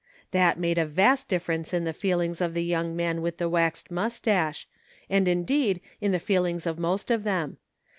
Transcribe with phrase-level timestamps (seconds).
[0.33, 2.01] It made a vast difference in the PROGRESS.
[2.01, 4.65] 241 feelings of the young man with the waxed mus tache,
[5.11, 7.57] and indeed in the feeUngs of most of them.